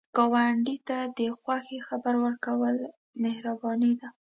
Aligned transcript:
ګاونډي 0.15 0.77
ته 0.87 0.97
د 1.17 1.19
خوښۍ 1.39 1.79
خبر 1.87 2.13
ورکول 2.25 2.75
مهرباني 3.23 3.93
ده 3.99 4.07